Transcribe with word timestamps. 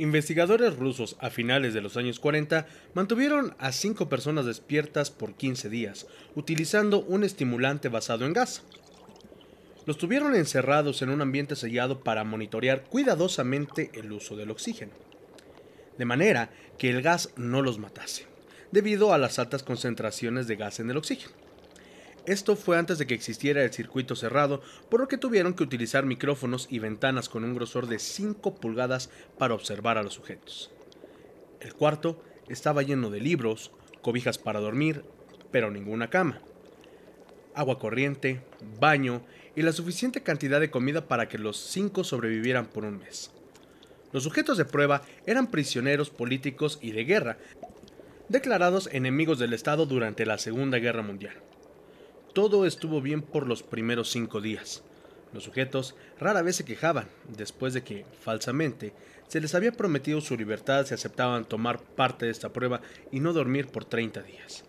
Investigadores 0.00 0.76
rusos 0.76 1.16
a 1.20 1.28
finales 1.28 1.74
de 1.74 1.82
los 1.82 1.98
años 1.98 2.20
40 2.20 2.66
mantuvieron 2.94 3.54
a 3.58 3.70
cinco 3.70 4.08
personas 4.08 4.46
despiertas 4.46 5.10
por 5.10 5.34
15 5.34 5.68
días, 5.68 6.06
utilizando 6.34 7.02
un 7.02 7.22
estimulante 7.22 7.90
basado 7.90 8.24
en 8.24 8.32
gas. 8.32 8.62
Los 9.84 9.98
tuvieron 9.98 10.34
encerrados 10.34 11.02
en 11.02 11.10
un 11.10 11.20
ambiente 11.20 11.54
sellado 11.54 12.00
para 12.00 12.24
monitorear 12.24 12.84
cuidadosamente 12.84 13.90
el 13.92 14.10
uso 14.10 14.36
del 14.36 14.50
oxígeno, 14.50 14.92
de 15.98 16.04
manera 16.06 16.48
que 16.78 16.88
el 16.88 17.02
gas 17.02 17.28
no 17.36 17.60
los 17.60 17.78
matase, 17.78 18.24
debido 18.72 19.12
a 19.12 19.18
las 19.18 19.38
altas 19.38 19.62
concentraciones 19.62 20.46
de 20.46 20.56
gas 20.56 20.80
en 20.80 20.88
el 20.88 20.96
oxígeno. 20.96 21.34
Esto 22.30 22.54
fue 22.54 22.78
antes 22.78 22.98
de 22.98 23.08
que 23.08 23.14
existiera 23.14 23.64
el 23.64 23.72
circuito 23.72 24.14
cerrado, 24.14 24.62
por 24.88 25.00
lo 25.00 25.08
que 25.08 25.18
tuvieron 25.18 25.52
que 25.52 25.64
utilizar 25.64 26.06
micrófonos 26.06 26.68
y 26.70 26.78
ventanas 26.78 27.28
con 27.28 27.42
un 27.42 27.54
grosor 27.54 27.88
de 27.88 27.98
5 27.98 28.54
pulgadas 28.54 29.10
para 29.36 29.54
observar 29.54 29.98
a 29.98 30.04
los 30.04 30.14
sujetos. 30.14 30.70
El 31.58 31.74
cuarto 31.74 32.22
estaba 32.48 32.84
lleno 32.84 33.10
de 33.10 33.18
libros, 33.18 33.72
cobijas 34.00 34.38
para 34.38 34.60
dormir, 34.60 35.02
pero 35.50 35.72
ninguna 35.72 36.08
cama. 36.08 36.40
Agua 37.56 37.80
corriente, 37.80 38.42
baño 38.78 39.22
y 39.56 39.62
la 39.62 39.72
suficiente 39.72 40.22
cantidad 40.22 40.60
de 40.60 40.70
comida 40.70 41.08
para 41.08 41.28
que 41.28 41.36
los 41.36 41.56
cinco 41.56 42.04
sobrevivieran 42.04 42.66
por 42.66 42.84
un 42.84 42.98
mes. 42.98 43.32
Los 44.12 44.22
sujetos 44.22 44.56
de 44.56 44.66
prueba 44.66 45.02
eran 45.26 45.50
prisioneros 45.50 46.10
políticos 46.10 46.78
y 46.80 46.92
de 46.92 47.02
guerra, 47.02 47.38
declarados 48.28 48.88
enemigos 48.92 49.40
del 49.40 49.52
Estado 49.52 49.84
durante 49.84 50.24
la 50.26 50.38
Segunda 50.38 50.78
Guerra 50.78 51.02
Mundial. 51.02 51.49
Todo 52.32 52.64
estuvo 52.64 53.00
bien 53.00 53.22
por 53.22 53.48
los 53.48 53.64
primeros 53.64 54.10
cinco 54.10 54.40
días. 54.40 54.84
Los 55.32 55.44
sujetos 55.44 55.96
rara 56.18 56.42
vez 56.42 56.56
se 56.56 56.64
quejaban, 56.64 57.08
después 57.28 57.74
de 57.74 57.82
que, 57.82 58.04
falsamente, 58.20 58.92
se 59.26 59.40
les 59.40 59.54
había 59.56 59.72
prometido 59.72 60.20
su 60.20 60.36
libertad 60.36 60.86
si 60.86 60.94
aceptaban 60.94 61.44
tomar 61.44 61.80
parte 61.80 62.26
de 62.26 62.32
esta 62.32 62.52
prueba 62.52 62.82
y 63.10 63.18
no 63.18 63.32
dormir 63.32 63.66
por 63.66 63.84
30 63.84 64.22
días. 64.22 64.64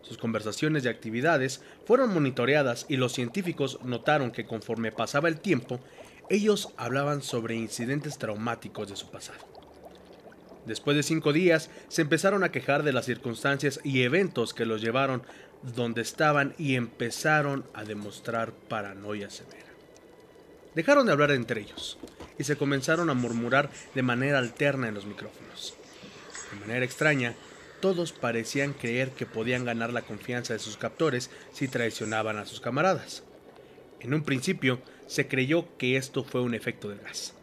Sus 0.00 0.16
conversaciones 0.16 0.84
y 0.84 0.88
actividades 0.88 1.62
fueron 1.84 2.12
monitoreadas 2.12 2.86
y 2.88 2.96
los 2.96 3.12
científicos 3.12 3.78
notaron 3.82 4.30
que 4.30 4.46
conforme 4.46 4.90
pasaba 4.90 5.28
el 5.28 5.40
tiempo, 5.40 5.80
ellos 6.30 6.70
hablaban 6.78 7.22
sobre 7.22 7.54
incidentes 7.54 8.16
traumáticos 8.16 8.88
de 8.88 8.96
su 8.96 9.10
pasado. 9.10 9.44
Después 10.64 10.96
de 10.96 11.02
cinco 11.02 11.34
días, 11.34 11.68
se 11.88 12.00
empezaron 12.00 12.44
a 12.44 12.50
quejar 12.50 12.82
de 12.82 12.94
las 12.94 13.04
circunstancias 13.04 13.80
y 13.84 14.02
eventos 14.02 14.54
que 14.54 14.64
los 14.64 14.80
llevaron 14.80 15.22
donde 15.74 16.02
estaban 16.02 16.54
y 16.58 16.74
empezaron 16.76 17.64
a 17.72 17.84
demostrar 17.84 18.52
paranoia 18.52 19.30
severa. 19.30 19.64
Dejaron 20.74 21.06
de 21.06 21.12
hablar 21.12 21.30
entre 21.30 21.62
ellos 21.62 21.98
y 22.38 22.44
se 22.44 22.56
comenzaron 22.56 23.08
a 23.08 23.14
murmurar 23.14 23.70
de 23.94 24.02
manera 24.02 24.38
alterna 24.38 24.88
en 24.88 24.94
los 24.94 25.06
micrófonos. 25.06 25.74
De 26.52 26.60
manera 26.60 26.84
extraña, 26.84 27.34
todos 27.80 28.12
parecían 28.12 28.72
creer 28.72 29.10
que 29.10 29.26
podían 29.26 29.64
ganar 29.64 29.92
la 29.92 30.02
confianza 30.02 30.52
de 30.52 30.58
sus 30.58 30.76
captores 30.76 31.30
si 31.52 31.68
traicionaban 31.68 32.38
a 32.38 32.46
sus 32.46 32.60
camaradas. 32.60 33.22
En 34.00 34.14
un 34.14 34.22
principio, 34.22 34.80
se 35.06 35.28
creyó 35.28 35.76
que 35.76 35.96
esto 35.96 36.24
fue 36.24 36.40
un 36.40 36.54
efecto 36.54 36.88
del 36.88 37.00
gas. 37.00 37.34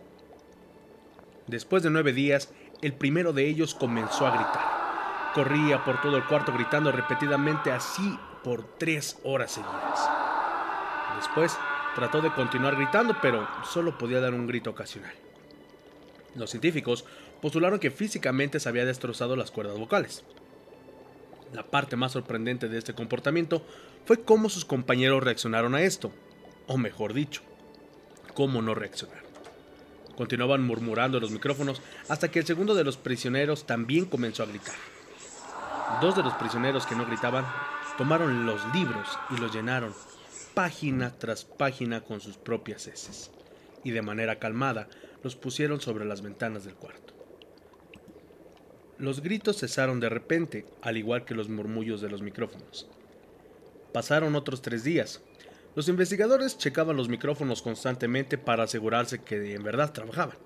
Después 1.48 1.84
de 1.84 1.90
nueve 1.90 2.14
días, 2.14 2.50
el 2.82 2.94
primero 2.94 3.34
de 3.34 3.48
ellos 3.48 3.76
comenzó 3.76 4.26
a 4.26 4.36
gritar. 4.36 4.71
Corría 5.34 5.84
por 5.86 6.02
todo 6.02 6.18
el 6.18 6.26
cuarto 6.26 6.52
gritando 6.52 6.92
repetidamente 6.92 7.72
así 7.72 8.18
por 8.44 8.64
tres 8.78 9.18
horas 9.24 9.52
seguidas. 9.52 10.10
Después 11.16 11.58
trató 11.96 12.22
de 12.22 12.34
continuar 12.34 12.76
gritando, 12.76 13.16
pero 13.22 13.48
solo 13.64 13.98
podía 13.98 14.20
dar 14.20 14.34
un 14.34 14.48
grito 14.48 14.72
ocasional. 14.72 15.14
Los 16.36 16.50
científicos 16.50 17.06
postularon 17.42 17.80
que 17.80 17.92
físicamente 17.92 18.60
se 18.60 18.70
había 18.70 18.86
destrozado 18.86 19.36
las 19.36 19.52
cuerdas 19.52 19.78
vocales. 19.78 20.24
La 21.54 21.64
parte 21.64 21.96
más 21.96 22.14
sorprendente 22.14 22.70
de 22.70 22.78
este 22.78 22.94
comportamiento 22.94 23.66
fue 24.06 24.24
cómo 24.24 24.50
sus 24.50 24.64
compañeros 24.66 25.24
reaccionaron 25.24 25.76
a 25.76 25.82
esto, 25.82 26.12
o 26.68 26.78
mejor 26.78 27.14
dicho, 27.14 27.42
cómo 28.34 28.62
no 28.62 28.74
reaccionar. 28.74 29.22
Continuaban 30.16 30.64
murmurando 30.64 31.18
en 31.18 31.24
los 31.24 31.32
micrófonos 31.32 31.82
hasta 32.08 32.30
que 32.32 32.40
el 32.40 32.46
segundo 32.46 32.76
de 32.76 32.84
los 32.84 32.98
prisioneros 32.98 33.66
también 33.66 34.06
comenzó 34.06 34.44
a 34.44 34.48
gritar. 34.48 34.76
Dos 36.02 36.16
de 36.16 36.24
los 36.24 36.34
prisioneros 36.34 36.88
que 36.88 36.96
no 36.96 37.06
gritaban 37.06 37.46
tomaron 37.96 38.48
los 38.48 38.60
libros 38.74 39.08
y 39.30 39.38
los 39.38 39.54
llenaron 39.54 39.94
página 40.56 41.12
tras 41.12 41.46
página 41.46 42.02
con 42.02 42.20
sus 42.20 42.40
propias 42.40 42.88
heces, 42.88 43.30
y 43.84 43.92
de 43.92 44.02
manera 44.02 44.40
calmada 44.40 44.88
los 45.22 45.36
pusieron 45.36 45.80
sobre 45.80 46.06
las 46.06 46.24
ventanas 46.24 46.64
del 46.64 46.74
cuarto. 46.74 47.14
Los 48.98 49.22
gritos 49.22 49.60
cesaron 49.60 50.00
de 50.00 50.10
repente, 50.10 50.66
al 50.82 50.98
igual 50.98 51.24
que 51.24 51.36
los 51.36 51.50
murmullos 51.50 52.02
de 52.02 52.10
los 52.10 52.24
micrófonos. 52.24 52.88
Pasaron 53.94 54.34
otros 54.34 54.64
tres 54.64 54.84
días. 54.84 55.22
Los 55.76 55.88
investigadores 55.88 56.58
checaban 56.58 56.98
los 56.98 57.10
micrófonos 57.10 57.62
constantemente 57.62 58.40
para 58.40 58.64
asegurarse 58.64 59.22
que 59.22 59.54
en 59.54 59.62
verdad 59.62 59.94
trabajaban 59.94 60.38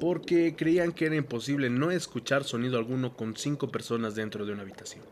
porque 0.00 0.54
creían 0.56 0.92
que 0.92 1.06
era 1.06 1.16
imposible 1.16 1.70
no 1.70 1.90
escuchar 1.90 2.44
sonido 2.44 2.78
alguno 2.78 3.16
con 3.16 3.36
cinco 3.36 3.70
personas 3.70 4.14
dentro 4.14 4.44
de 4.44 4.52
una 4.52 4.62
habitación. 4.62 5.04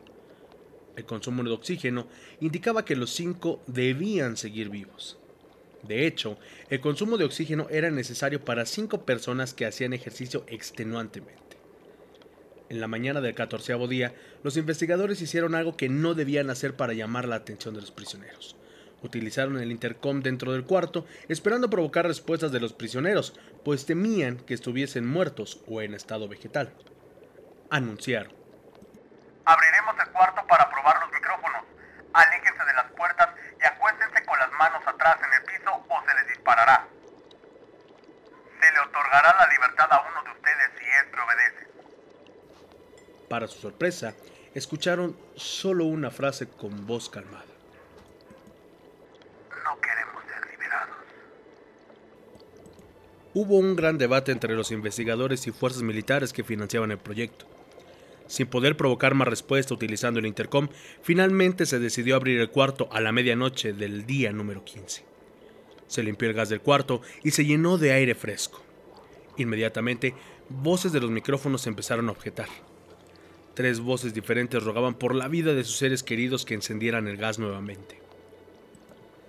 El 0.97 1.05
consumo 1.05 1.43
de 1.43 1.51
oxígeno 1.51 2.07
indicaba 2.41 2.85
que 2.85 2.97
los 2.97 3.11
cinco 3.11 3.63
debían 3.67 4.37
seguir 4.37 4.69
vivos. 4.69 5.19
De 5.83 6.07
hecho, 6.07 6.37
el 6.69 6.81
consumo 6.81 7.17
de 7.17 7.25
oxígeno 7.25 7.69
era 7.71 7.91
necesario 7.91 8.45
para 8.45 8.67
cinco 8.67 9.07
personas 9.07 9.55
que 9.55 9.65
hacían 9.65 9.93
ejercicio 9.93 10.45
extenuantemente. 10.47 11.41
En 12.69 12.81
la 12.81 12.87
mañana 12.87 13.21
del 13.21 13.35
catorceavo 13.35 13.89
día, 13.89 14.15
los 14.43 14.57
investigadores 14.57 15.23
hicieron 15.23 15.55
algo 15.55 15.77
que 15.77 15.89
no 15.89 16.15
debían 16.15 16.51
hacer 16.51 16.77
para 16.77 16.93
llamar 16.93 17.27
la 17.27 17.37
atención 17.37 17.75
de 17.75 17.81
los 17.81 17.91
prisioneros. 17.91 18.57
Utilizaron 19.03 19.59
el 19.59 19.71
intercom 19.71 20.21
dentro 20.21 20.53
del 20.53 20.65
cuarto, 20.65 21.06
esperando 21.28 21.71
provocar 21.71 22.06
respuestas 22.06 22.53
de 22.53 22.61
los 22.61 22.72
prisioneros, 22.72 23.38
pues 23.65 23.87
temían 23.87 24.37
que 24.38 24.55
estuviesen 24.55 25.06
muertos 25.06 25.61
o 25.66 25.81
en 25.81 25.94
estado 25.94 26.28
vegetal. 26.28 26.72
Anunciaron. 27.71 28.33
Abriremos 29.44 29.94
el 29.99 30.12
cuarto 30.12 30.47
para 30.47 30.69
probar 30.71 31.00
los 31.00 31.12
micrófonos. 31.12 31.62
Aléjense 32.12 32.65
de 32.65 32.75
las 32.75 32.91
puertas 32.93 33.28
y 33.60 33.65
acuéstense 33.65 34.25
con 34.25 34.39
las 34.39 34.53
manos 34.53 34.83
atrás 34.87 35.16
en 35.25 35.33
el 35.33 35.43
piso 35.44 35.71
o 35.89 36.03
se 36.06 36.15
les 36.15 36.28
disparará. 36.28 36.87
Se 38.60 38.72
le 38.72 38.81
otorgará 38.81 39.37
la 39.39 39.49
libertad 39.49 39.87
a 39.91 40.05
uno 40.10 40.25
de 40.25 40.31
ustedes 40.31 40.71
si 40.78 40.84
es 40.84 41.05
que 41.05 41.21
obedece. 41.21 41.71
Para 43.28 43.49
su 43.49 43.59
sorpresa, 43.60 44.15
escucharon 44.55 45.16
solo 45.37 45.84
una 45.84 46.10
frase 46.10 46.49
con 46.49 46.87
voz 46.87 47.09
calmada. 47.09 47.50
Hubo 53.33 53.59
un 53.59 53.77
gran 53.77 53.97
debate 53.97 54.33
entre 54.33 54.57
los 54.57 54.73
investigadores 54.73 55.47
y 55.47 55.53
fuerzas 55.53 55.83
militares 55.83 56.33
que 56.33 56.43
financiaban 56.43 56.91
el 56.91 56.99
proyecto. 56.99 57.47
Sin 58.27 58.49
poder 58.49 58.77
provocar 58.77 59.15
más 59.15 59.29
respuesta 59.29 59.73
utilizando 59.73 60.19
el 60.19 60.27
intercom, 60.27 60.69
finalmente 61.01 61.65
se 61.65 61.79
decidió 61.79 62.17
abrir 62.17 62.41
el 62.41 62.51
cuarto 62.51 62.89
a 62.91 63.01
la 63.01 63.13
medianoche 63.13 63.72
del 63.72 64.04
día 64.04 64.33
número 64.33 64.65
15. 64.65 65.04
Se 65.87 66.03
limpió 66.03 66.28
el 66.28 66.34
gas 66.34 66.49
del 66.49 66.60
cuarto 66.60 67.03
y 67.22 67.31
se 67.31 67.45
llenó 67.45 67.78
de 67.78 67.93
aire 67.93 68.16
fresco. 68.16 68.63
Inmediatamente, 69.37 70.15
voces 70.49 70.91
de 70.91 71.01
los 71.01 71.10
micrófonos 71.10 71.69
empezaron 71.69 72.09
a 72.09 72.13
objetar. 72.13 72.49
Tres 73.54 73.78
voces 73.78 74.13
diferentes 74.13 74.63
rogaban 74.63 74.95
por 74.95 75.15
la 75.15 75.28
vida 75.28 75.54
de 75.54 75.63
sus 75.63 75.77
seres 75.77 76.03
queridos 76.03 76.45
que 76.45 76.54
encendieran 76.54 77.07
el 77.07 77.16
gas 77.16 77.39
nuevamente. 77.39 78.01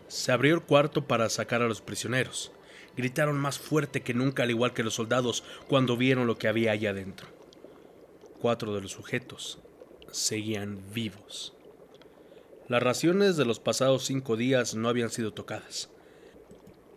Se 0.08 0.32
abrió 0.32 0.56
el 0.56 0.62
cuarto 0.62 1.06
para 1.06 1.30
sacar 1.30 1.62
a 1.62 1.68
los 1.68 1.82
prisioneros 1.82 2.52
gritaron 2.98 3.38
más 3.38 3.60
fuerte 3.60 4.02
que 4.02 4.14
nunca, 4.14 4.44
al 4.44 4.50
igual 4.52 4.74
que 4.74 4.84
los 4.84 4.96
soldados, 4.96 5.44
cuando 5.68 5.98
vieron 5.98 6.28
lo 6.28 6.38
que 6.38 6.48
había 6.48 6.72
allá 6.72 6.92
adentro. 6.92 7.28
Cuatro 8.40 8.74
de 8.74 8.82
los 8.82 8.92
sujetos 8.92 9.60
seguían 10.12 10.80
vivos. 10.94 11.54
Las 12.68 12.82
raciones 12.82 13.38
de 13.38 13.46
los 13.46 13.60
pasados 13.60 14.06
cinco 14.06 14.38
días 14.38 14.76
no 14.76 14.90
habían 14.90 15.10
sido 15.10 15.34
tocadas. 15.34 15.90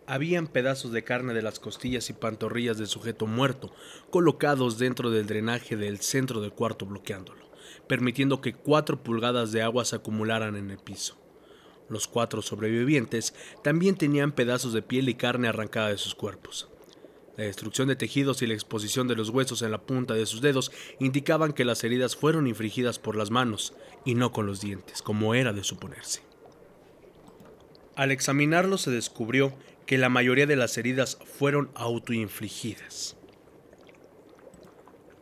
Habían 0.07 0.47
pedazos 0.47 0.91
de 0.91 1.03
carne 1.03 1.33
de 1.33 1.41
las 1.41 1.59
costillas 1.59 2.09
y 2.09 2.13
pantorrillas 2.13 2.77
del 2.77 2.87
sujeto 2.87 3.25
muerto 3.25 3.73
colocados 4.09 4.77
dentro 4.77 5.09
del 5.09 5.25
drenaje 5.25 5.75
del 5.75 5.99
centro 5.99 6.41
del 6.41 6.53
cuarto 6.53 6.85
bloqueándolo, 6.85 7.49
permitiendo 7.87 8.39
que 8.39 8.53
cuatro 8.53 9.03
pulgadas 9.03 9.51
de 9.51 9.63
agua 9.63 9.83
se 9.83 9.95
acumularan 9.95 10.55
en 10.55 10.69
el 10.71 10.77
piso. 10.77 11.17
Los 11.89 12.07
cuatro 12.07 12.41
sobrevivientes 12.41 13.33
también 13.63 13.95
tenían 13.95 14.31
pedazos 14.31 14.73
de 14.73 14.81
piel 14.81 15.07
y 15.09 15.15
carne 15.15 15.47
arrancada 15.47 15.89
de 15.89 15.97
sus 15.97 16.15
cuerpos. 16.15 16.69
La 17.37 17.43
destrucción 17.43 17.89
de 17.89 17.97
tejidos 17.97 18.41
y 18.41 18.47
la 18.47 18.53
exposición 18.53 19.07
de 19.07 19.15
los 19.15 19.29
huesos 19.29 19.61
en 19.61 19.71
la 19.71 19.81
punta 19.81 20.13
de 20.13 20.25
sus 20.25 20.41
dedos 20.41 20.71
indicaban 20.99 21.51
que 21.51 21.65
las 21.65 21.83
heridas 21.83 22.15
fueron 22.15 22.47
infligidas 22.47 22.97
por 22.97 23.15
las 23.17 23.29
manos 23.29 23.73
y 24.05 24.15
no 24.15 24.31
con 24.31 24.45
los 24.45 24.61
dientes, 24.61 25.01
como 25.01 25.35
era 25.35 25.51
de 25.51 25.63
suponerse. 25.63 26.21
Al 27.95 28.11
examinarlos 28.11 28.81
se 28.81 28.91
descubrió 28.91 29.53
que 29.85 29.97
la 29.97 30.09
mayoría 30.09 30.47
de 30.47 30.55
las 30.55 30.77
heridas 30.77 31.17
fueron 31.37 31.69
autoinfligidas. 31.75 33.17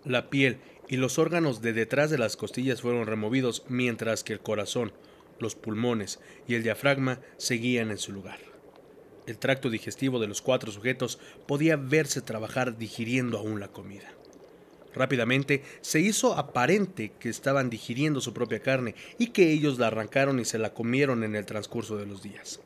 La 0.05 0.29
piel 0.29 0.59
y 0.87 0.97
los 0.97 1.17
órganos 1.17 1.61
de 1.61 1.73
detrás 1.73 2.09
de 2.09 2.17
las 2.17 2.37
costillas 2.37 2.81
fueron 2.81 3.07
removidos 3.07 3.63
mientras 3.69 4.23
que 4.23 4.33
el 4.33 4.39
corazón, 4.39 4.93
los 5.39 5.55
pulmones 5.55 6.19
y 6.47 6.55
el 6.55 6.63
diafragma 6.63 7.19
seguían 7.37 7.91
en 7.91 7.97
su 7.97 8.11
lugar. 8.11 8.39
El 9.25 9.37
tracto 9.37 9.69
digestivo 9.69 10.19
de 10.19 10.27
los 10.27 10.41
cuatro 10.41 10.71
sujetos 10.71 11.19
podía 11.47 11.77
verse 11.77 12.21
trabajar 12.21 12.77
digiriendo 12.77 13.37
aún 13.37 13.59
la 13.59 13.69
comida. 13.69 14.11
Rápidamente 14.93 15.63
se 15.81 15.99
hizo 15.99 16.35
aparente 16.35 17.13
que 17.19 17.29
estaban 17.29 17.69
digiriendo 17.69 18.21
su 18.21 18.33
propia 18.33 18.61
carne 18.61 18.95
y 19.17 19.27
que 19.27 19.51
ellos 19.51 19.79
la 19.79 19.87
arrancaron 19.87 20.39
y 20.39 20.45
se 20.45 20.59
la 20.59 20.73
comieron 20.73 21.23
en 21.23 21.35
el 21.35 21.45
transcurso 21.45 21.97
de 21.97 22.05
los 22.05 22.21
días. 22.21 22.59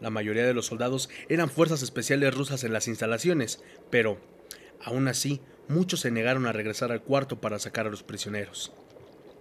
La 0.00 0.10
mayoría 0.10 0.46
de 0.46 0.54
los 0.54 0.66
soldados 0.66 1.10
eran 1.28 1.50
fuerzas 1.50 1.82
especiales 1.82 2.34
rusas 2.34 2.64
en 2.64 2.72
las 2.72 2.88
instalaciones, 2.88 3.62
pero, 3.90 4.18
aún 4.82 5.08
así, 5.08 5.40
muchos 5.68 6.00
se 6.00 6.10
negaron 6.10 6.46
a 6.46 6.52
regresar 6.52 6.92
al 6.92 7.02
cuarto 7.02 7.40
para 7.40 7.58
sacar 7.58 7.86
a 7.86 7.90
los 7.90 8.02
prisioneros. 8.02 8.72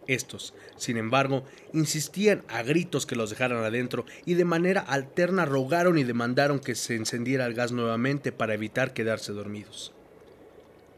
Estos, 0.09 0.55
sin 0.75 0.97
embargo, 0.97 1.43
insistían 1.71 2.43
a 2.47 2.63
gritos 2.63 3.05
que 3.05 3.15
los 3.15 3.29
dejaran 3.29 3.63
adentro 3.63 4.07
y 4.25 4.33
de 4.33 4.43
manera 4.43 4.81
alterna 4.81 5.45
rogaron 5.45 5.99
y 5.99 6.03
demandaron 6.03 6.59
que 6.59 6.73
se 6.73 6.95
encendiera 6.95 7.45
el 7.45 7.53
gas 7.53 7.71
nuevamente 7.71 8.31
para 8.31 8.55
evitar 8.55 8.95
quedarse 8.95 9.33
dormidos. 9.33 9.93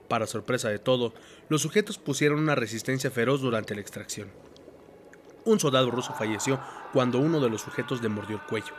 Para 0.08 0.28
sorpresa 0.28 0.70
de 0.70 0.80
todo, 0.80 1.14
los 1.50 1.62
sujetos 1.62 1.98
pusieron 1.98 2.40
una 2.40 2.56
resistencia 2.56 3.12
feroz 3.12 3.42
durante 3.42 3.76
la 3.76 3.82
extracción. 3.82 4.30
Un 5.44 5.60
soldado 5.60 5.92
ruso 5.92 6.14
falleció 6.14 6.62
cuando 6.94 7.20
uno 7.20 7.42
de 7.42 7.50
los 7.50 7.60
sujetos 7.60 8.02
le 8.02 8.08
mordió 8.08 8.38
el 8.38 8.44
cuello. 8.44 8.74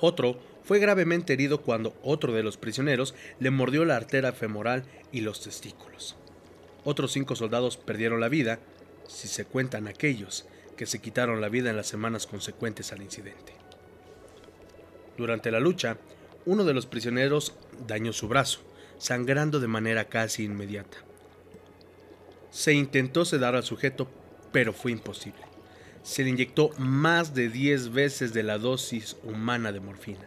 Otro 0.00 0.38
fue 0.64 0.78
gravemente 0.78 1.34
herido 1.34 1.60
cuando 1.60 1.94
otro 2.02 2.32
de 2.32 2.42
los 2.42 2.56
prisioneros 2.56 3.14
le 3.40 3.50
mordió 3.50 3.84
la 3.84 3.96
arteria 3.96 4.32
femoral 4.32 4.84
y 5.12 5.20
los 5.20 5.42
testículos. 5.42 6.16
Otros 6.84 7.12
cinco 7.12 7.36
soldados 7.36 7.76
perdieron 7.76 8.20
la 8.20 8.30
vida, 8.30 8.58
si 9.08 9.28
se 9.28 9.44
cuentan 9.44 9.88
aquellos 9.88 10.46
que 10.76 10.86
se 10.86 11.00
quitaron 11.00 11.40
la 11.40 11.48
vida 11.48 11.70
en 11.70 11.76
las 11.76 11.86
semanas 11.86 12.26
consecuentes 12.26 12.92
al 12.92 13.02
incidente. 13.02 13.54
Durante 15.16 15.50
la 15.50 15.60
lucha, 15.60 15.96
uno 16.44 16.64
de 16.64 16.74
los 16.74 16.86
prisioneros 16.86 17.54
dañó 17.86 18.12
su 18.12 18.28
brazo, 18.28 18.60
sangrando 18.98 19.60
de 19.60 19.68
manera 19.68 20.08
casi 20.08 20.44
inmediata. 20.44 20.98
Se 22.50 22.72
intentó 22.72 23.24
sedar 23.24 23.56
al 23.56 23.64
sujeto, 23.64 24.08
pero 24.52 24.72
fue 24.72 24.92
imposible 24.92 25.46
se 26.06 26.22
le 26.22 26.30
inyectó 26.30 26.70
más 26.78 27.34
de 27.34 27.48
10 27.48 27.92
veces 27.92 28.32
de 28.32 28.44
la 28.44 28.58
dosis 28.58 29.16
humana 29.24 29.72
de 29.72 29.80
morfina. 29.80 30.24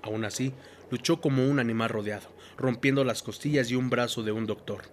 Aún 0.00 0.24
así, 0.24 0.54
luchó 0.90 1.20
como 1.20 1.46
un 1.46 1.58
animal 1.58 1.90
rodeado, 1.90 2.26
rompiendo 2.56 3.04
las 3.04 3.22
costillas 3.22 3.70
y 3.70 3.74
un 3.74 3.90
brazo 3.90 4.22
de 4.22 4.32
un 4.32 4.46
doctor. 4.46 4.84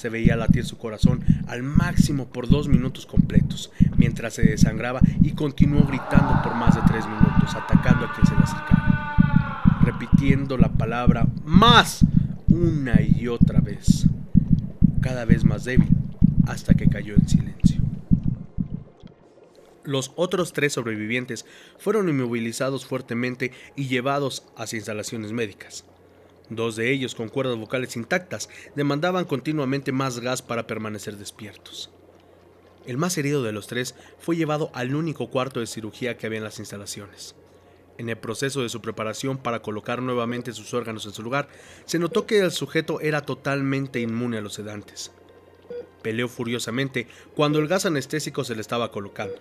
Se 0.00 0.08
veía 0.08 0.34
latir 0.34 0.64
su 0.64 0.78
corazón 0.78 1.22
al 1.46 1.62
máximo 1.62 2.28
por 2.28 2.48
dos 2.48 2.68
minutos 2.68 3.04
completos, 3.04 3.70
mientras 3.98 4.32
se 4.32 4.40
desangraba 4.40 5.02
y 5.22 5.32
continuó 5.32 5.82
gritando 5.84 6.40
por 6.42 6.54
más 6.54 6.74
de 6.74 6.80
tres 6.88 7.04
minutos, 7.06 7.54
atacando 7.54 8.06
a 8.06 8.14
quien 8.14 8.26
se 8.26 8.34
le 8.34 8.40
acercara, 8.40 9.78
repitiendo 9.82 10.56
la 10.56 10.72
palabra 10.72 11.26
más 11.44 12.06
una 12.48 13.02
y 13.02 13.28
otra 13.28 13.60
vez, 13.60 14.06
cada 15.02 15.26
vez 15.26 15.44
más 15.44 15.64
débil, 15.64 15.90
hasta 16.46 16.72
que 16.72 16.88
cayó 16.88 17.12
en 17.14 17.28
silencio. 17.28 17.82
Los 19.84 20.12
otros 20.16 20.54
tres 20.54 20.72
sobrevivientes 20.72 21.44
fueron 21.76 22.08
inmovilizados 22.08 22.86
fuertemente 22.86 23.52
y 23.76 23.88
llevados 23.88 24.46
hacia 24.56 24.78
instalaciones 24.78 25.32
médicas. 25.32 25.84
Dos 26.50 26.74
de 26.74 26.92
ellos, 26.92 27.14
con 27.14 27.28
cuerdas 27.28 27.56
vocales 27.56 27.96
intactas, 27.96 28.48
demandaban 28.74 29.24
continuamente 29.24 29.92
más 29.92 30.18
gas 30.18 30.42
para 30.42 30.66
permanecer 30.66 31.16
despiertos. 31.16 31.90
El 32.86 32.96
más 32.96 33.16
herido 33.18 33.44
de 33.44 33.52
los 33.52 33.68
tres 33.68 33.94
fue 34.18 34.36
llevado 34.36 34.70
al 34.74 34.96
único 34.96 35.30
cuarto 35.30 35.60
de 35.60 35.68
cirugía 35.68 36.16
que 36.16 36.26
había 36.26 36.38
en 36.38 36.44
las 36.44 36.58
instalaciones. 36.58 37.36
En 37.98 38.08
el 38.08 38.16
proceso 38.16 38.62
de 38.62 38.68
su 38.68 38.80
preparación 38.80 39.38
para 39.38 39.62
colocar 39.62 40.02
nuevamente 40.02 40.52
sus 40.52 40.74
órganos 40.74 41.06
en 41.06 41.12
su 41.12 41.22
lugar, 41.22 41.48
se 41.84 42.00
notó 42.00 42.26
que 42.26 42.38
el 42.40 42.50
sujeto 42.50 43.00
era 43.00 43.20
totalmente 43.20 44.00
inmune 44.00 44.38
a 44.38 44.40
los 44.40 44.54
sedantes. 44.54 45.12
Peleó 46.02 46.26
furiosamente 46.26 47.06
cuando 47.36 47.60
el 47.60 47.68
gas 47.68 47.86
anestésico 47.86 48.42
se 48.42 48.56
le 48.56 48.60
estaba 48.60 48.90
colocando. 48.90 49.36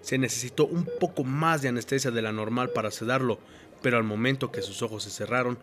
Se 0.00 0.18
necesitó 0.18 0.66
un 0.66 0.88
poco 0.98 1.22
más 1.22 1.62
de 1.62 1.68
anestesia 1.68 2.10
de 2.10 2.22
la 2.22 2.32
normal 2.32 2.70
para 2.70 2.90
sedarlo, 2.90 3.38
pero 3.82 3.98
al 3.98 4.04
momento 4.04 4.50
que 4.50 4.62
sus 4.62 4.82
ojos 4.82 5.04
se 5.04 5.10
cerraron, 5.10 5.58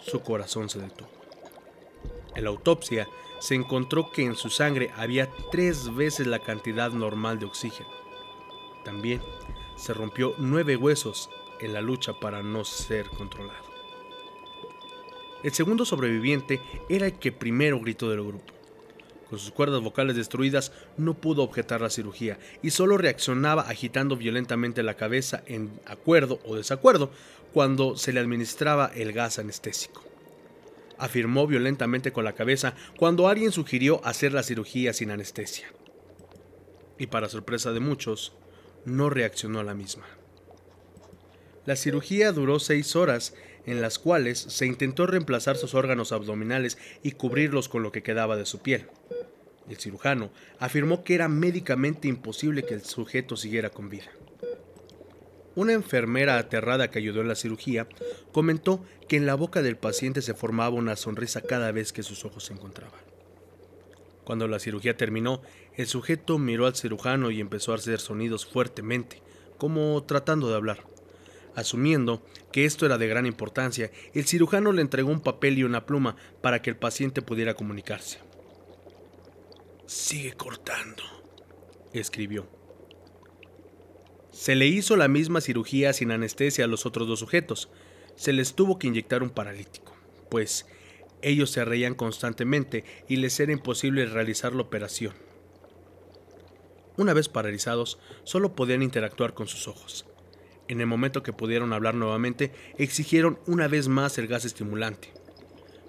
su 0.00 0.20
corazón 0.20 0.68
se 0.68 0.80
detuvo. 0.80 1.10
En 2.34 2.44
la 2.44 2.50
autopsia 2.50 3.08
se 3.38 3.54
encontró 3.54 4.10
que 4.10 4.22
en 4.22 4.34
su 4.34 4.50
sangre 4.50 4.90
había 4.96 5.30
tres 5.50 5.94
veces 5.94 6.26
la 6.26 6.38
cantidad 6.38 6.90
normal 6.90 7.38
de 7.38 7.46
oxígeno. 7.46 7.88
También 8.84 9.20
se 9.76 9.92
rompió 9.94 10.34
nueve 10.38 10.76
huesos 10.76 11.30
en 11.60 11.72
la 11.72 11.80
lucha 11.80 12.14
para 12.20 12.42
no 12.42 12.64
ser 12.64 13.08
controlado. 13.10 13.66
El 15.42 15.52
segundo 15.52 15.84
sobreviviente 15.84 16.60
era 16.88 17.06
el 17.06 17.18
que 17.18 17.32
primero 17.32 17.80
gritó 17.80 18.10
del 18.10 18.22
grupo. 18.22 18.55
Con 19.28 19.38
sus 19.40 19.50
cuerdas 19.50 19.80
vocales 19.80 20.14
destruidas 20.14 20.72
no 20.96 21.14
pudo 21.14 21.42
objetar 21.42 21.80
la 21.80 21.90
cirugía 21.90 22.38
y 22.62 22.70
solo 22.70 22.96
reaccionaba 22.96 23.62
agitando 23.62 24.16
violentamente 24.16 24.82
la 24.82 24.94
cabeza 24.94 25.42
en 25.46 25.80
acuerdo 25.84 26.38
o 26.44 26.54
desacuerdo 26.54 27.10
cuando 27.52 27.96
se 27.96 28.12
le 28.12 28.20
administraba 28.20 28.90
el 28.94 29.12
gas 29.12 29.38
anestésico. 29.38 30.04
Afirmó 30.98 31.46
violentamente 31.46 32.12
con 32.12 32.24
la 32.24 32.34
cabeza 32.34 32.74
cuando 32.96 33.28
alguien 33.28 33.50
sugirió 33.50 34.00
hacer 34.04 34.32
la 34.32 34.42
cirugía 34.42 34.92
sin 34.92 35.10
anestesia. 35.10 35.72
Y 36.98 37.08
para 37.08 37.28
sorpresa 37.28 37.72
de 37.72 37.80
muchos, 37.80 38.32
no 38.84 39.10
reaccionó 39.10 39.58
a 39.58 39.64
la 39.64 39.74
misma. 39.74 40.06
La 41.66 41.74
cirugía 41.74 42.30
duró 42.30 42.60
seis 42.60 42.94
horas, 42.94 43.34
en 43.66 43.82
las 43.82 43.98
cuales 43.98 44.38
se 44.38 44.66
intentó 44.66 45.06
reemplazar 45.06 45.56
sus 45.56 45.74
órganos 45.74 46.12
abdominales 46.12 46.78
y 47.02 47.12
cubrirlos 47.12 47.68
con 47.68 47.82
lo 47.82 47.92
que 47.92 48.02
quedaba 48.02 48.36
de 48.36 48.46
su 48.46 48.60
piel. 48.60 48.86
El 49.68 49.76
cirujano 49.76 50.30
afirmó 50.58 51.02
que 51.02 51.14
era 51.14 51.28
médicamente 51.28 52.08
imposible 52.08 52.62
que 52.62 52.74
el 52.74 52.84
sujeto 52.84 53.36
siguiera 53.36 53.70
con 53.70 53.90
vida. 53.90 54.06
Una 55.56 55.72
enfermera 55.72 56.38
aterrada 56.38 56.90
que 56.90 56.98
ayudó 56.98 57.22
en 57.22 57.28
la 57.28 57.34
cirugía 57.34 57.88
comentó 58.30 58.84
que 59.08 59.16
en 59.16 59.26
la 59.26 59.34
boca 59.34 59.62
del 59.62 59.76
paciente 59.76 60.22
se 60.22 60.34
formaba 60.34 60.76
una 60.76 60.96
sonrisa 60.96 61.40
cada 61.40 61.72
vez 61.72 61.92
que 61.92 62.02
sus 62.02 62.24
ojos 62.24 62.44
se 62.44 62.52
encontraban. 62.52 63.00
Cuando 64.22 64.48
la 64.48 64.58
cirugía 64.58 64.96
terminó, 64.96 65.40
el 65.74 65.86
sujeto 65.86 66.38
miró 66.38 66.66
al 66.66 66.76
cirujano 66.76 67.30
y 67.30 67.40
empezó 67.40 67.72
a 67.72 67.76
hacer 67.76 68.00
sonidos 68.00 68.44
fuertemente, 68.44 69.22
como 69.56 70.02
tratando 70.04 70.50
de 70.50 70.56
hablar. 70.56 70.95
Asumiendo 71.56 72.22
que 72.52 72.66
esto 72.66 72.84
era 72.84 72.98
de 72.98 73.08
gran 73.08 73.24
importancia, 73.24 73.90
el 74.12 74.26
cirujano 74.26 74.72
le 74.72 74.82
entregó 74.82 75.10
un 75.10 75.20
papel 75.20 75.56
y 75.58 75.64
una 75.64 75.86
pluma 75.86 76.14
para 76.42 76.60
que 76.60 76.68
el 76.68 76.76
paciente 76.76 77.22
pudiera 77.22 77.54
comunicarse. 77.54 78.18
Sigue 79.86 80.34
cortando, 80.34 81.02
escribió. 81.94 82.46
Se 84.32 84.54
le 84.54 84.66
hizo 84.66 84.96
la 84.96 85.08
misma 85.08 85.40
cirugía 85.40 85.94
sin 85.94 86.10
anestesia 86.10 86.66
a 86.66 86.68
los 86.68 86.84
otros 86.84 87.08
dos 87.08 87.20
sujetos. 87.20 87.70
Se 88.16 88.34
les 88.34 88.54
tuvo 88.54 88.78
que 88.78 88.88
inyectar 88.88 89.22
un 89.22 89.30
paralítico, 89.30 89.96
pues 90.28 90.66
ellos 91.22 91.50
se 91.50 91.64
reían 91.64 91.94
constantemente 91.94 92.84
y 93.08 93.16
les 93.16 93.40
era 93.40 93.52
imposible 93.52 94.04
realizar 94.04 94.54
la 94.54 94.60
operación. 94.60 95.14
Una 96.98 97.14
vez 97.14 97.30
paralizados, 97.30 97.98
solo 98.24 98.54
podían 98.54 98.82
interactuar 98.82 99.32
con 99.32 99.48
sus 99.48 99.68
ojos. 99.68 100.04
En 100.68 100.80
el 100.80 100.86
momento 100.86 101.22
que 101.22 101.32
pudieron 101.32 101.72
hablar 101.72 101.94
nuevamente, 101.94 102.52
exigieron 102.76 103.38
una 103.46 103.68
vez 103.68 103.88
más 103.88 104.18
el 104.18 104.26
gas 104.26 104.44
estimulante. 104.44 105.12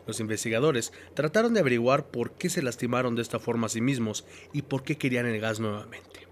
Los 0.06 0.20
investigadores 0.20 0.94
trataron 1.14 1.54
de 1.54 1.60
averiguar 1.60 2.08
por 2.08 2.32
qué 2.32 2.50
se 2.50 2.62
lastimaron 2.62 3.16
de 3.16 3.22
esta 3.22 3.40
forma 3.40 3.68
a 3.68 3.70
sí 3.70 3.82
mismos 3.82 4.26
y 4.54 4.62
por 4.62 4.84
qué 4.84 4.98
querían 4.98 5.26
el 5.26 5.42
gas 5.42 5.60
nuevamente. 5.60 6.28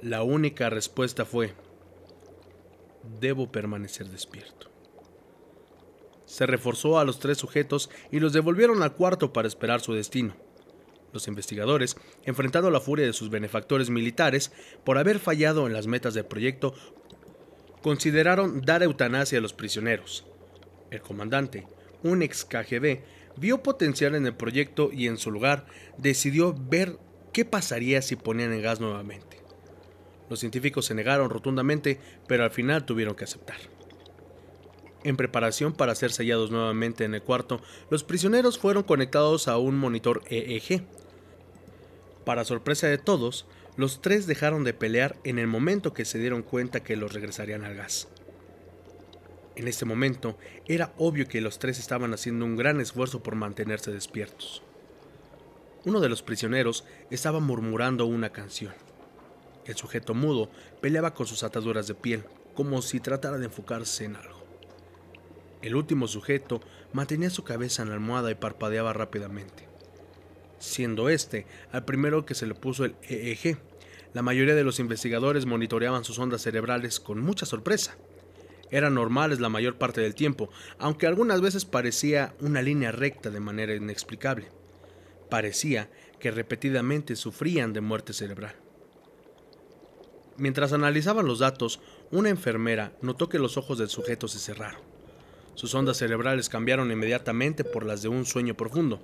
La 0.00 0.22
única 0.22 0.70
respuesta 0.70 1.26
fue, 1.26 1.52
debo 3.20 3.52
permanecer 3.52 4.08
despierto. 4.08 4.70
Se 6.24 6.46
reforzó 6.46 6.98
a 6.98 7.04
los 7.04 7.18
tres 7.18 7.38
sujetos 7.38 7.90
y 8.10 8.20
los 8.20 8.32
devolvieron 8.32 8.82
al 8.82 8.94
cuarto 8.94 9.32
para 9.32 9.48
esperar 9.48 9.80
su 9.80 9.92
destino. 9.92 10.34
Los 11.12 11.26
investigadores, 11.26 11.96
enfrentando 12.22 12.70
la 12.70 12.80
furia 12.80 13.04
de 13.04 13.12
sus 13.12 13.30
benefactores 13.30 13.90
militares 13.90 14.52
por 14.84 14.96
haber 14.96 15.18
fallado 15.18 15.66
en 15.66 15.72
las 15.72 15.88
metas 15.88 16.14
del 16.14 16.24
proyecto, 16.24 16.72
consideraron 17.82 18.62
dar 18.62 18.82
eutanasia 18.82 19.38
a 19.38 19.42
los 19.42 19.52
prisioneros. 19.52 20.24
El 20.90 21.00
comandante, 21.00 21.66
un 22.02 22.22
ex 22.22 22.44
KGB, 22.44 23.00
vio 23.36 23.62
potencial 23.62 24.14
en 24.14 24.26
el 24.26 24.34
proyecto 24.34 24.90
y 24.92 25.06
en 25.06 25.18
su 25.18 25.30
lugar 25.30 25.66
decidió 25.96 26.54
ver 26.54 26.98
qué 27.32 27.44
pasaría 27.44 28.02
si 28.02 28.16
ponían 28.16 28.52
el 28.52 28.62
gas 28.62 28.80
nuevamente. 28.80 29.38
Los 30.28 30.40
científicos 30.40 30.86
se 30.86 30.94
negaron 30.94 31.30
rotundamente, 31.30 31.98
pero 32.26 32.44
al 32.44 32.50
final 32.50 32.84
tuvieron 32.84 33.14
que 33.14 33.24
aceptar. 33.24 33.58
En 35.02 35.16
preparación 35.16 35.72
para 35.72 35.94
ser 35.94 36.12
sellados 36.12 36.50
nuevamente 36.50 37.04
en 37.04 37.14
el 37.14 37.22
cuarto, 37.22 37.60
los 37.88 38.04
prisioneros 38.04 38.58
fueron 38.58 38.82
conectados 38.82 39.48
a 39.48 39.56
un 39.56 39.78
monitor 39.78 40.22
EEG. 40.28 40.82
Para 42.24 42.44
sorpresa 42.44 42.86
de 42.86 42.98
todos, 42.98 43.46
los 43.80 44.02
tres 44.02 44.26
dejaron 44.26 44.62
de 44.62 44.74
pelear 44.74 45.16
en 45.24 45.38
el 45.38 45.46
momento 45.46 45.94
que 45.94 46.04
se 46.04 46.18
dieron 46.18 46.42
cuenta 46.42 46.82
que 46.82 46.96
los 46.96 47.14
regresarían 47.14 47.64
al 47.64 47.76
gas. 47.76 48.08
En 49.56 49.68
ese 49.68 49.86
momento 49.86 50.36
era 50.66 50.92
obvio 50.98 51.26
que 51.26 51.40
los 51.40 51.58
tres 51.58 51.78
estaban 51.78 52.12
haciendo 52.12 52.44
un 52.44 52.56
gran 52.56 52.78
esfuerzo 52.78 53.22
por 53.22 53.36
mantenerse 53.36 53.90
despiertos. 53.90 54.62
Uno 55.86 56.00
de 56.00 56.10
los 56.10 56.20
prisioneros 56.20 56.84
estaba 57.10 57.40
murmurando 57.40 58.04
una 58.04 58.28
canción. 58.28 58.74
El 59.64 59.76
sujeto 59.76 60.12
mudo 60.12 60.50
peleaba 60.82 61.14
con 61.14 61.26
sus 61.26 61.42
ataduras 61.42 61.86
de 61.86 61.94
piel, 61.94 62.24
como 62.54 62.82
si 62.82 63.00
tratara 63.00 63.38
de 63.38 63.46
enfocarse 63.46 64.04
en 64.04 64.16
algo. 64.16 64.44
El 65.62 65.74
último 65.74 66.06
sujeto 66.06 66.60
mantenía 66.92 67.30
su 67.30 67.44
cabeza 67.44 67.82
en 67.82 67.88
la 67.88 67.94
almohada 67.94 68.30
y 68.30 68.34
parpadeaba 68.34 68.92
rápidamente. 68.92 69.68
Siendo 70.58 71.08
este 71.08 71.46
al 71.72 71.86
primero 71.86 72.26
que 72.26 72.34
se 72.34 72.46
le 72.46 72.54
puso 72.54 72.84
el 72.84 72.94
EEG, 73.08 73.69
la 74.12 74.22
mayoría 74.22 74.54
de 74.54 74.64
los 74.64 74.80
investigadores 74.80 75.46
monitoreaban 75.46 76.04
sus 76.04 76.18
ondas 76.18 76.42
cerebrales 76.42 77.00
con 77.00 77.20
mucha 77.20 77.46
sorpresa. 77.46 77.96
Eran 78.70 78.94
normales 78.94 79.40
la 79.40 79.48
mayor 79.48 79.76
parte 79.76 80.00
del 80.00 80.14
tiempo, 80.14 80.50
aunque 80.78 81.06
algunas 81.06 81.40
veces 81.40 81.64
parecía 81.64 82.34
una 82.40 82.62
línea 82.62 82.92
recta 82.92 83.30
de 83.30 83.40
manera 83.40 83.74
inexplicable. 83.74 84.48
Parecía 85.28 85.90
que 86.18 86.30
repetidamente 86.30 87.16
sufrían 87.16 87.72
de 87.72 87.80
muerte 87.80 88.12
cerebral. 88.12 88.54
Mientras 90.36 90.72
analizaban 90.72 91.26
los 91.26 91.40
datos, 91.40 91.80
una 92.10 92.30
enfermera 92.30 92.92
notó 93.02 93.28
que 93.28 93.38
los 93.38 93.56
ojos 93.56 93.78
del 93.78 93.88
sujeto 93.88 94.26
se 94.26 94.38
cerraron. 94.38 94.80
Sus 95.54 95.74
ondas 95.74 95.98
cerebrales 95.98 96.48
cambiaron 96.48 96.90
inmediatamente 96.90 97.64
por 97.64 97.84
las 97.84 98.02
de 98.02 98.08
un 98.08 98.24
sueño 98.24 98.56
profundo. 98.56 99.00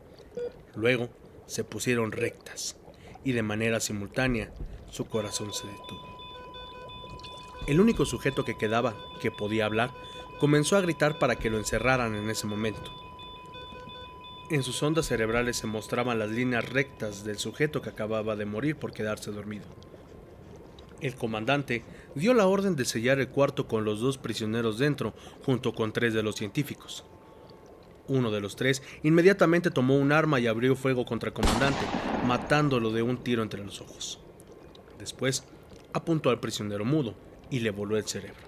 Luego 0.74 1.10
se 1.46 1.64
pusieron 1.64 2.12
rectas 2.12 2.76
y 3.24 3.32
de 3.32 3.42
manera 3.42 3.80
simultánea 3.80 4.50
su 4.96 5.04
corazón 5.04 5.52
se 5.52 5.66
detuvo. 5.66 6.00
El 7.66 7.80
único 7.80 8.06
sujeto 8.06 8.46
que 8.46 8.56
quedaba, 8.56 8.94
que 9.20 9.30
podía 9.30 9.66
hablar, 9.66 9.92
comenzó 10.40 10.76
a 10.76 10.80
gritar 10.80 11.18
para 11.18 11.36
que 11.36 11.50
lo 11.50 11.58
encerraran 11.58 12.14
en 12.14 12.30
ese 12.30 12.46
momento. 12.46 12.90
En 14.48 14.62
sus 14.62 14.82
ondas 14.82 15.06
cerebrales 15.06 15.58
se 15.58 15.66
mostraban 15.66 16.18
las 16.18 16.30
líneas 16.30 16.66
rectas 16.66 17.24
del 17.24 17.36
sujeto 17.36 17.82
que 17.82 17.90
acababa 17.90 18.36
de 18.36 18.46
morir 18.46 18.76
por 18.76 18.92
quedarse 18.92 19.32
dormido. 19.32 19.66
El 21.02 21.14
comandante 21.14 21.84
dio 22.14 22.32
la 22.32 22.46
orden 22.46 22.74
de 22.74 22.86
sellar 22.86 23.18
el 23.18 23.28
cuarto 23.28 23.68
con 23.68 23.84
los 23.84 24.00
dos 24.00 24.16
prisioneros 24.16 24.78
dentro, 24.78 25.12
junto 25.44 25.74
con 25.74 25.92
tres 25.92 26.14
de 26.14 26.22
los 26.22 26.36
científicos. 26.36 27.04
Uno 28.08 28.30
de 28.30 28.40
los 28.40 28.56
tres 28.56 28.82
inmediatamente 29.02 29.70
tomó 29.70 29.96
un 29.96 30.12
arma 30.12 30.40
y 30.40 30.46
abrió 30.46 30.74
fuego 30.74 31.04
contra 31.04 31.28
el 31.28 31.34
comandante, 31.34 31.84
matándolo 32.24 32.92
de 32.92 33.02
un 33.02 33.18
tiro 33.18 33.42
entre 33.42 33.62
los 33.62 33.82
ojos. 33.82 34.20
Después, 34.98 35.44
apuntó 35.92 36.30
al 36.30 36.40
prisionero 36.40 36.84
mudo 36.84 37.14
y 37.50 37.60
le 37.60 37.70
voló 37.70 37.96
el 37.96 38.06
cerebro. 38.06 38.46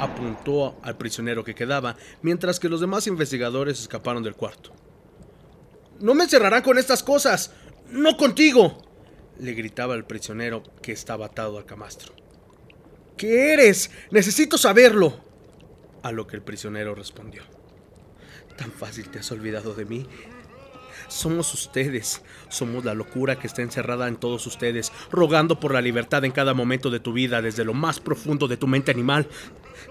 Apuntó 0.00 0.78
al 0.82 0.96
prisionero 0.96 1.44
que 1.44 1.54
quedaba, 1.54 1.96
mientras 2.22 2.58
que 2.58 2.68
los 2.68 2.80
demás 2.80 3.06
investigadores 3.06 3.80
escaparon 3.80 4.22
del 4.22 4.34
cuarto. 4.34 4.72
No 6.00 6.14
me 6.14 6.24
encerrarán 6.24 6.62
con 6.62 6.78
estas 6.78 7.02
cosas. 7.02 7.52
No 7.90 8.16
contigo 8.16 8.82
le 9.38 9.54
gritaba 9.54 9.94
el 9.94 10.04
prisionero 10.04 10.62
que 10.82 10.92
estaba 10.92 11.26
atado 11.26 11.58
al 11.58 11.66
camastro. 11.66 12.12
¿Qué 13.16 13.52
eres? 13.52 13.90
Necesito 14.10 14.58
saberlo. 14.58 15.20
A 16.02 16.12
lo 16.12 16.26
que 16.26 16.36
el 16.36 16.42
prisionero 16.42 16.94
respondió. 16.94 17.42
¿Tan 18.56 18.72
fácil 18.72 19.08
te 19.10 19.20
has 19.20 19.30
olvidado 19.30 19.74
de 19.74 19.84
mí? 19.84 20.06
Somos 21.12 21.52
ustedes, 21.52 22.22
somos 22.48 22.86
la 22.86 22.94
locura 22.94 23.38
que 23.38 23.46
está 23.46 23.60
encerrada 23.60 24.08
en 24.08 24.16
todos 24.16 24.46
ustedes, 24.46 24.90
rogando 25.10 25.60
por 25.60 25.74
la 25.74 25.82
libertad 25.82 26.24
en 26.24 26.32
cada 26.32 26.54
momento 26.54 26.88
de 26.88 27.00
tu 27.00 27.12
vida 27.12 27.42
desde 27.42 27.66
lo 27.66 27.74
más 27.74 28.00
profundo 28.00 28.48
de 28.48 28.56
tu 28.56 28.66
mente 28.66 28.90
animal. 28.90 29.28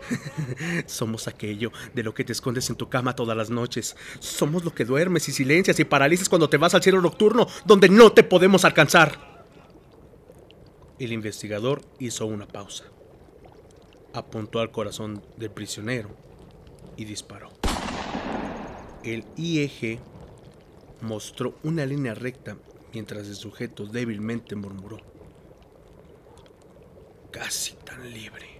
Somos 0.87 1.27
aquello 1.27 1.71
de 1.93 2.01
lo 2.01 2.15
que 2.15 2.23
te 2.23 2.33
escondes 2.33 2.67
en 2.71 2.75
tu 2.75 2.89
cama 2.89 3.15
todas 3.15 3.37
las 3.37 3.51
noches. 3.51 3.95
Somos 4.19 4.65
lo 4.65 4.73
que 4.73 4.83
duermes 4.83 5.29
y 5.29 5.31
silencias 5.31 5.79
y 5.79 5.85
paralizas 5.85 6.27
cuando 6.27 6.49
te 6.49 6.57
vas 6.57 6.73
al 6.73 6.81
cielo 6.81 6.99
nocturno, 7.01 7.47
donde 7.65 7.87
no 7.87 8.11
te 8.11 8.23
podemos 8.23 8.65
alcanzar. 8.65 9.45
El 10.97 11.13
investigador 11.13 11.83
hizo 11.99 12.25
una 12.25 12.47
pausa. 12.47 12.85
Apuntó 14.15 14.59
al 14.59 14.71
corazón 14.71 15.23
del 15.37 15.51
prisionero 15.51 16.09
y 16.97 17.05
disparó. 17.05 17.51
El 19.03 19.23
IEG 19.37 19.99
mostró 21.01 21.55
una 21.63 21.85
línea 21.85 22.13
recta 22.13 22.57
mientras 22.93 23.27
el 23.27 23.35
sujeto 23.35 23.85
débilmente 23.85 24.55
murmuró. 24.55 24.97
Casi 27.31 27.73
tan 27.75 28.11
libre. 28.11 28.50